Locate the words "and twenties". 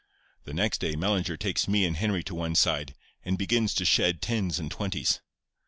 4.57-5.21